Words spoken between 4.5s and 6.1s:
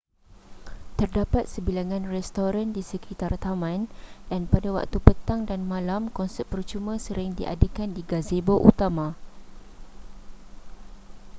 pada waktu petang dan malam